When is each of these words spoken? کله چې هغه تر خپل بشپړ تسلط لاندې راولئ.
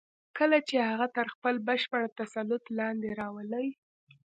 کله 0.37 0.57
چې 0.67 0.75
هغه 0.89 1.07
تر 1.15 1.25
خپل 1.33 1.55
بشپړ 1.67 2.01
تسلط 2.19 2.63
لاندې 2.79 3.09
راولئ. 3.21 3.67